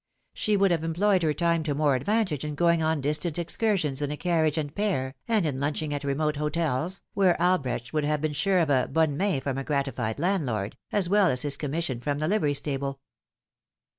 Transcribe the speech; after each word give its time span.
She 0.33 0.57
would 0.57 0.71
have 0.71 0.83
employed 0.83 1.21
her 1.21 1.31
time 1.31 1.61
to 1.61 1.75
more 1.75 1.93
advantage 1.95 2.43
in 2.43 2.55
going 2.55 2.81
on 2.81 3.01
distant 3.01 3.37
excursions 3.37 4.01
in 4.01 4.09
a 4.09 4.17
carriage 4.17 4.57
and 4.57 4.73
pair, 4.73 5.13
and 5.27 5.45
in 5.45 5.59
lunching 5.59 5.93
at 5.93 6.03
remote 6.03 6.37
hotels, 6.37 7.01
where 7.13 7.39
Albrecht 7.39 7.93
would 7.93 8.03
have 8.05 8.19
been 8.21 8.33
sure 8.33 8.57
of 8.57 8.71
a 8.71 8.87
bonne 8.91 9.15
main 9.15 9.41
from 9.41 9.59
a 9.59 9.63
gratified 9.63 10.17
landlord, 10.17 10.75
as 10.91 11.07
well 11.07 11.27
as 11.27 11.43
his 11.43 11.55
commission 11.55 11.99
from 11.99 12.17
the 12.17 12.27
livery 12.27 12.55
stable. 12.55 12.99